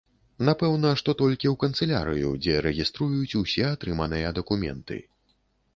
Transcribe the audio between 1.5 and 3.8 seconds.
ў канцылярыю, дзе рэгіструюць усе